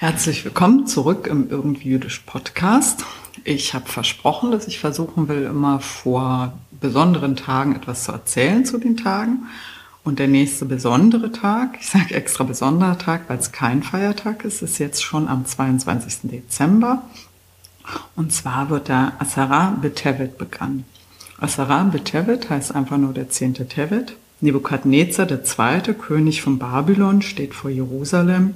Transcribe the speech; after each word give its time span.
Herzlich 0.00 0.44
willkommen 0.44 0.86
zurück 0.86 1.26
im 1.26 1.50
Irgendwie 1.50 1.88
Jüdisch 1.88 2.20
Podcast. 2.20 3.04
Ich 3.42 3.74
habe 3.74 3.88
versprochen, 3.88 4.52
dass 4.52 4.68
ich 4.68 4.78
versuchen 4.78 5.26
will, 5.26 5.42
immer 5.42 5.80
vor 5.80 6.52
besonderen 6.70 7.34
Tagen 7.34 7.74
etwas 7.74 8.04
zu 8.04 8.12
erzählen 8.12 8.64
zu 8.64 8.78
den 8.78 8.96
Tagen. 8.96 9.48
Und 10.04 10.20
der 10.20 10.28
nächste 10.28 10.66
besondere 10.66 11.32
Tag, 11.32 11.78
ich 11.80 11.88
sage 11.88 12.14
extra 12.14 12.44
besonderer 12.44 12.96
Tag, 12.96 13.22
weil 13.26 13.38
es 13.38 13.50
kein 13.50 13.82
Feiertag 13.82 14.44
ist, 14.44 14.62
ist 14.62 14.78
jetzt 14.78 15.02
schon 15.02 15.26
am 15.26 15.44
22. 15.44 16.30
Dezember. 16.30 17.02
Und 18.14 18.32
zwar 18.32 18.70
wird 18.70 18.86
der 18.86 19.14
Asara 19.18 19.76
Betevet 19.82 20.38
begangen. 20.38 20.84
Asara 21.40 21.82
Betevet 21.82 22.50
heißt 22.50 22.72
einfach 22.72 22.98
nur 22.98 23.14
der 23.14 23.30
zehnte 23.30 23.66
Tevet. 23.66 24.14
Nebukadnezar, 24.42 25.26
der 25.26 25.42
zweite 25.42 25.92
König 25.92 26.40
von 26.40 26.60
Babylon, 26.60 27.20
steht 27.20 27.52
vor 27.52 27.70
Jerusalem. 27.70 28.54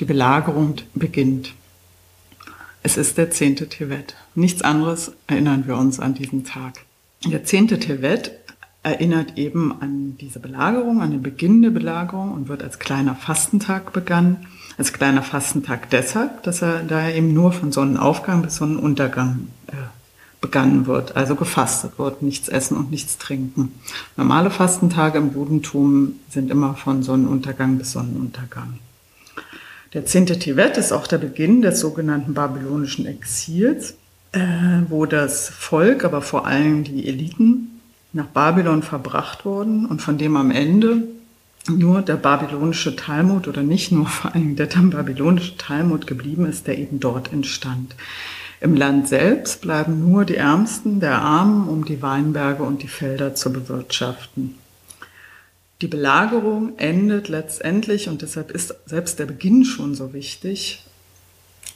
Die 0.00 0.04
Belagerung 0.04 0.76
beginnt. 0.94 1.54
Es 2.82 2.96
ist 2.96 3.18
der 3.18 3.30
zehnte 3.30 3.68
Tevet. 3.68 4.14
Nichts 4.34 4.62
anderes 4.62 5.12
erinnern 5.26 5.66
wir 5.66 5.76
uns 5.76 6.00
an 6.00 6.14
diesen 6.14 6.44
Tag. 6.44 6.84
Der 7.24 7.44
zehnte 7.44 7.78
Tevet 7.78 8.32
erinnert 8.82 9.36
eben 9.36 9.80
an 9.80 10.16
diese 10.18 10.38
Belagerung, 10.40 11.02
an 11.02 11.10
den 11.10 11.22
Beginn 11.22 11.62
der 11.62 11.70
Belagerung 11.70 12.32
und 12.32 12.48
wird 12.48 12.62
als 12.62 12.78
kleiner 12.78 13.14
Fastentag 13.14 13.92
begangen. 13.92 14.46
Als 14.78 14.92
kleiner 14.92 15.22
Fastentag 15.22 15.90
deshalb, 15.90 16.44
dass 16.44 16.62
er 16.62 16.84
da 16.84 17.10
eben 17.10 17.34
nur 17.34 17.52
von 17.52 17.72
Sonnenaufgang 17.72 18.42
bis 18.42 18.56
Sonnenuntergang 18.56 19.48
äh, 19.66 19.72
begangen 20.40 20.86
wird, 20.86 21.16
also 21.16 21.34
gefastet 21.34 21.98
wird, 21.98 22.22
nichts 22.22 22.48
essen 22.48 22.76
und 22.76 22.90
nichts 22.90 23.18
trinken. 23.18 23.72
Normale 24.16 24.50
Fastentage 24.50 25.18
im 25.18 25.34
Judentum 25.34 26.14
sind 26.28 26.50
immer 26.50 26.74
von 26.74 27.02
Sonnenuntergang 27.02 27.76
bis 27.78 27.92
Sonnenuntergang. 27.92 28.78
Der 29.94 30.04
zehnte 30.04 30.38
Tevet 30.38 30.76
ist 30.76 30.92
auch 30.92 31.06
der 31.06 31.18
Beginn 31.18 31.62
des 31.62 31.80
sogenannten 31.80 32.34
babylonischen 32.34 33.06
Exils, 33.06 33.96
äh, 34.32 34.40
wo 34.88 35.06
das 35.06 35.48
Volk, 35.48 36.04
aber 36.04 36.20
vor 36.20 36.46
allem 36.46 36.84
die 36.84 37.08
Eliten 37.08 37.80
nach 38.12 38.26
Babylon 38.26 38.82
verbracht 38.82 39.44
wurden 39.44 39.86
und 39.86 40.02
von 40.02 40.18
dem 40.18 40.36
am 40.36 40.50
Ende 40.50 41.04
nur 41.68 42.02
der 42.02 42.16
babylonische 42.16 42.96
Talmud 42.96 43.48
oder 43.48 43.62
nicht 43.62 43.90
nur 43.90 44.06
vor 44.06 44.34
allem 44.34 44.56
der 44.56 44.66
babylonische 44.66 45.56
Talmud 45.56 46.06
geblieben 46.06 46.46
ist, 46.46 46.66
der 46.66 46.78
eben 46.78 47.00
dort 47.00 47.32
entstand. 47.32 47.94
Im 48.60 48.74
Land 48.74 49.08
selbst 49.08 49.60
bleiben 49.60 50.10
nur 50.10 50.24
die 50.24 50.36
Ärmsten 50.36 51.00
der 51.00 51.22
Armen, 51.22 51.68
um 51.68 51.84
die 51.84 52.02
Weinberge 52.02 52.64
und 52.64 52.82
die 52.82 52.88
Felder 52.88 53.34
zu 53.34 53.52
bewirtschaften. 53.52 54.56
Die 55.80 55.86
Belagerung 55.86 56.76
endet 56.78 57.28
letztendlich, 57.28 58.08
und 58.08 58.22
deshalb 58.22 58.50
ist 58.50 58.74
selbst 58.86 59.20
der 59.20 59.26
Beginn 59.26 59.64
schon 59.64 59.94
so 59.94 60.12
wichtig, 60.12 60.84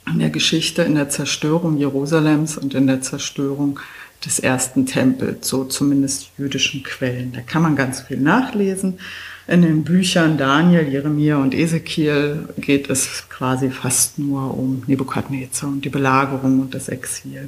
in 0.05 0.19
der 0.19 0.29
Geschichte, 0.29 0.81
in 0.81 0.95
der 0.95 1.07
Zerstörung 1.07 1.77
Jerusalems 1.77 2.57
und 2.57 2.73
in 2.73 2.87
der 2.87 3.01
Zerstörung 3.01 3.79
des 4.25 4.39
ersten 4.39 4.85
Tempels, 4.85 5.47
so 5.47 5.63
zumindest 5.63 6.31
jüdischen 6.37 6.83
Quellen. 6.83 7.31
Da 7.31 7.39
kann 7.39 7.61
man 7.61 7.77
ganz 7.77 8.01
viel 8.01 8.19
nachlesen. 8.19 8.99
In 9.47 9.61
den 9.61 9.85
Büchern 9.85 10.37
Daniel, 10.37 10.87
Jeremia 10.89 11.37
und 11.37 11.53
Ezekiel 11.53 12.49
geht 12.57 12.89
es 12.89 13.29
quasi 13.29 13.69
fast 13.69 14.19
nur 14.19 14.57
um 14.57 14.83
Nebukadnezar 14.85 15.69
und 15.69 15.85
die 15.85 15.89
Belagerung 15.89 16.59
und 16.59 16.73
das 16.73 16.89
Exil. 16.89 17.47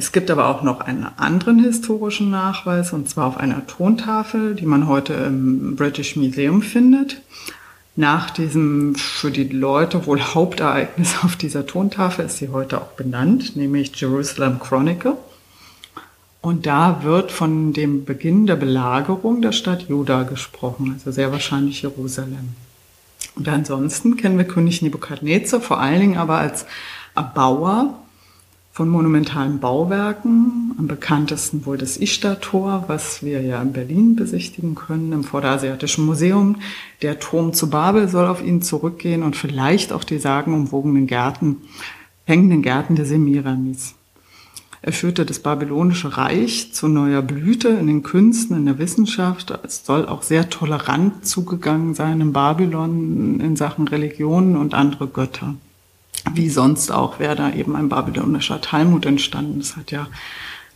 Es 0.00 0.12
gibt 0.12 0.30
aber 0.30 0.46
auch 0.46 0.62
noch 0.62 0.80
einen 0.80 1.08
anderen 1.16 1.58
historischen 1.58 2.30
Nachweis, 2.30 2.92
und 2.92 3.08
zwar 3.08 3.26
auf 3.26 3.36
einer 3.36 3.66
Tontafel, 3.66 4.54
die 4.54 4.64
man 4.64 4.86
heute 4.86 5.12
im 5.12 5.74
British 5.74 6.14
Museum 6.14 6.62
findet. 6.62 7.20
Nach 7.96 8.30
diesem 8.30 8.94
für 8.94 9.32
die 9.32 9.48
Leute 9.48 10.06
wohl 10.06 10.20
Hauptereignis 10.20 11.16
auf 11.24 11.34
dieser 11.34 11.66
Tontafel 11.66 12.26
ist 12.26 12.36
sie 12.36 12.50
heute 12.50 12.80
auch 12.80 12.92
benannt, 12.92 13.56
nämlich 13.56 13.90
Jerusalem 13.96 14.60
Chronicle. 14.60 15.16
Und 16.42 16.66
da 16.66 17.02
wird 17.02 17.32
von 17.32 17.72
dem 17.72 18.04
Beginn 18.04 18.46
der 18.46 18.54
Belagerung 18.54 19.42
der 19.42 19.50
Stadt 19.50 19.88
Juda 19.88 20.22
gesprochen, 20.22 20.92
also 20.94 21.10
sehr 21.10 21.32
wahrscheinlich 21.32 21.82
Jerusalem. 21.82 22.50
Und 23.34 23.48
ansonsten 23.48 24.16
kennen 24.16 24.38
wir 24.38 24.44
König 24.44 24.80
Nebukadnezar 24.80 25.60
vor 25.60 25.80
allen 25.80 25.98
Dingen 25.98 26.18
aber 26.18 26.38
als 26.38 26.66
Erbauer 27.16 27.98
von 28.78 28.90
monumentalen 28.90 29.58
Bauwerken. 29.58 30.72
Am 30.78 30.86
bekanntesten 30.86 31.66
wohl 31.66 31.78
das 31.78 31.96
Ishtar-Tor, 31.96 32.84
was 32.86 33.24
wir 33.24 33.42
ja 33.42 33.60
in 33.60 33.72
Berlin 33.72 34.14
besichtigen 34.14 34.76
können, 34.76 35.10
im 35.10 35.24
Vorderasiatischen 35.24 36.06
Museum. 36.06 36.60
Der 37.02 37.18
Turm 37.18 37.52
zu 37.52 37.70
Babel 37.70 38.06
soll 38.06 38.28
auf 38.28 38.40
ihn 38.40 38.62
zurückgehen 38.62 39.24
und 39.24 39.34
vielleicht 39.34 39.92
auch 39.92 40.04
die 40.04 40.18
sagenumwogenen 40.18 41.08
Gärten, 41.08 41.56
hängenden 42.24 42.62
Gärten 42.62 42.94
der 42.94 43.04
Semiramis. 43.04 43.96
Er 44.80 44.92
führte 44.92 45.26
das 45.26 45.40
babylonische 45.40 46.16
Reich 46.16 46.72
zu 46.72 46.86
neuer 46.86 47.22
Blüte 47.22 47.70
in 47.70 47.88
den 47.88 48.04
Künsten, 48.04 48.56
in 48.56 48.66
der 48.66 48.78
Wissenschaft. 48.78 49.58
Es 49.64 49.84
soll 49.84 50.06
auch 50.06 50.22
sehr 50.22 50.50
tolerant 50.50 51.26
zugegangen 51.26 51.94
sein 51.94 52.20
in 52.20 52.32
Babylon 52.32 53.40
in 53.40 53.56
Sachen 53.56 53.88
Religionen 53.88 54.56
und 54.56 54.72
andere 54.72 55.08
Götter 55.08 55.56
wie 56.34 56.48
sonst 56.48 56.90
auch 56.90 57.18
wäre 57.18 57.36
da 57.36 57.52
eben 57.52 57.76
ein 57.76 57.88
babylonischer 57.88 58.60
Talmud 58.60 59.06
entstanden. 59.06 59.58
Das 59.58 59.76
hat 59.76 59.90
ja 59.90 60.08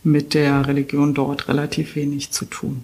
mit 0.03 0.33
der 0.33 0.67
Religion 0.67 1.13
dort 1.13 1.47
relativ 1.47 1.95
wenig 1.95 2.31
zu 2.31 2.45
tun. 2.45 2.83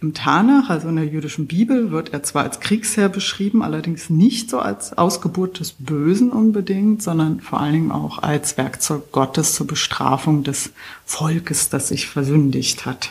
Im 0.00 0.14
Tanach, 0.14 0.70
also 0.70 0.88
in 0.88 0.94
der 0.94 1.06
jüdischen 1.06 1.48
Bibel, 1.48 1.90
wird 1.90 2.12
er 2.12 2.22
zwar 2.22 2.44
als 2.44 2.60
Kriegsherr 2.60 3.08
beschrieben, 3.08 3.64
allerdings 3.64 4.10
nicht 4.10 4.48
so 4.48 4.60
als 4.60 4.96
Ausgeburt 4.96 5.58
des 5.58 5.72
Bösen 5.72 6.30
unbedingt, 6.30 7.02
sondern 7.02 7.40
vor 7.40 7.58
allen 7.58 7.72
Dingen 7.72 7.90
auch 7.90 8.22
als 8.22 8.56
Werkzeug 8.56 9.10
Gottes 9.10 9.54
zur 9.54 9.66
Bestrafung 9.66 10.44
des 10.44 10.70
Volkes, 11.04 11.68
das 11.68 11.88
sich 11.88 12.06
versündigt 12.06 12.86
hat. 12.86 13.10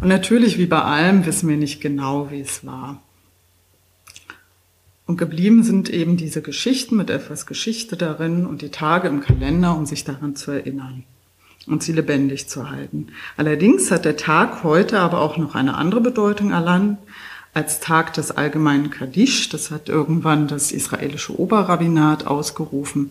Und 0.00 0.08
natürlich, 0.08 0.56
wie 0.56 0.66
bei 0.66 0.80
allem, 0.80 1.26
wissen 1.26 1.46
wir 1.46 1.58
nicht 1.58 1.82
genau, 1.82 2.30
wie 2.30 2.40
es 2.40 2.64
war. 2.64 3.02
Und 5.08 5.16
geblieben 5.16 5.62
sind 5.62 5.88
eben 5.88 6.18
diese 6.18 6.42
Geschichten 6.42 6.94
mit 6.94 7.08
etwas 7.08 7.46
Geschichte 7.46 7.96
darin 7.96 8.44
und 8.44 8.60
die 8.60 8.68
Tage 8.68 9.08
im 9.08 9.22
Kalender, 9.22 9.74
um 9.74 9.86
sich 9.86 10.04
daran 10.04 10.36
zu 10.36 10.50
erinnern 10.50 11.02
und 11.66 11.82
sie 11.82 11.92
lebendig 11.92 12.46
zu 12.46 12.68
halten. 12.68 13.08
Allerdings 13.38 13.90
hat 13.90 14.04
der 14.04 14.18
Tag 14.18 14.64
heute 14.64 15.00
aber 15.00 15.22
auch 15.22 15.38
noch 15.38 15.54
eine 15.54 15.76
andere 15.76 16.02
Bedeutung 16.02 16.50
erlangt 16.50 16.98
als 17.54 17.80
Tag 17.80 18.12
des 18.12 18.32
allgemeinen 18.32 18.90
Kaddisch. 18.90 19.48
Das 19.48 19.70
hat 19.70 19.88
irgendwann 19.88 20.46
das 20.46 20.72
israelische 20.72 21.40
Oberrabbinat 21.40 22.26
ausgerufen 22.26 23.10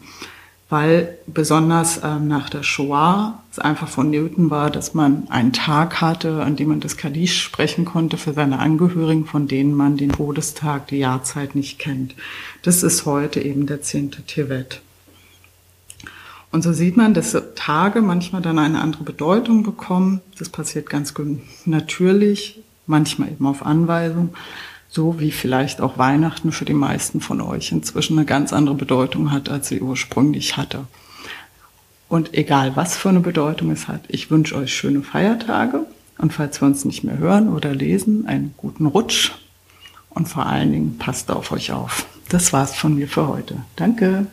weil 0.69 1.17
besonders 1.27 2.01
ähm, 2.03 2.27
nach 2.27 2.49
der 2.49 2.63
Shoah 2.63 3.41
es 3.57 3.63
einfach 3.63 3.87
vonnöten 3.87 4.49
war, 4.49 4.69
dass 4.69 4.93
man 4.93 5.27
einen 5.29 5.53
Tag 5.53 6.01
hatte, 6.01 6.43
an 6.43 6.55
dem 6.55 6.69
man 6.69 6.79
das 6.79 6.97
Kaddisch 6.97 7.41
sprechen 7.41 7.85
konnte 7.85 8.17
für 8.17 8.33
seine 8.33 8.59
Angehörigen, 8.59 9.25
von 9.25 9.47
denen 9.47 9.73
man 9.73 9.97
den 9.97 10.11
Todestag, 10.11 10.87
die 10.87 10.97
Jahrzeit 10.97 11.55
nicht 11.55 11.79
kennt. 11.79 12.15
Das 12.61 12.83
ist 12.83 13.05
heute 13.05 13.41
eben 13.41 13.65
der 13.65 13.81
zehnte 13.81 14.21
Tevet. 14.23 14.81
Und 16.51 16.61
so 16.61 16.71
sieht 16.71 16.95
man, 16.95 17.13
dass 17.13 17.35
Tage 17.55 18.01
manchmal 18.01 18.41
dann 18.41 18.59
eine 18.59 18.79
andere 18.79 19.03
Bedeutung 19.03 19.63
bekommen. 19.63 20.21
Das 20.39 20.49
passiert 20.49 20.89
ganz 20.89 21.13
natürlich, 21.65 22.61
manchmal 22.85 23.29
eben 23.29 23.45
auf 23.45 23.65
Anweisung 23.65 24.33
so 24.89 25.19
wie 25.19 25.31
vielleicht 25.31 25.81
auch 25.81 25.97
Weihnachten 25.97 26.51
für 26.51 26.65
die 26.65 26.73
meisten 26.73 27.19
von 27.19 27.41
euch 27.41 27.71
inzwischen 27.71 28.17
eine 28.17 28.25
ganz 28.25 28.53
andere 28.53 28.75
Bedeutung 28.75 29.31
hat, 29.31 29.49
als 29.49 29.67
sie 29.67 29.81
ursprünglich 29.81 30.55
hatte. 30.55 30.85
Und 32.09 32.33
egal, 32.33 32.75
was 32.75 32.95
für 32.95 33.09
eine 33.09 33.19
Bedeutung 33.19 33.71
es 33.71 33.87
hat, 33.87 34.01
ich 34.07 34.31
wünsche 34.31 34.55
euch 34.55 34.73
schöne 34.73 35.01
Feiertage 35.01 35.85
und 36.17 36.33
falls 36.33 36.61
wir 36.61 36.67
uns 36.67 36.85
nicht 36.85 37.03
mehr 37.03 37.17
hören 37.17 37.53
oder 37.53 37.73
lesen, 37.73 38.25
einen 38.27 38.53
guten 38.57 38.85
Rutsch 38.85 39.31
und 40.09 40.27
vor 40.27 40.45
allen 40.45 40.71
Dingen 40.71 40.97
passt 40.97 41.29
auf 41.31 41.51
euch 41.51 41.71
auf. 41.71 42.05
Das 42.29 42.53
war's 42.53 42.75
von 42.75 42.95
mir 42.95 43.07
für 43.07 43.27
heute. 43.27 43.57
Danke. 43.75 44.27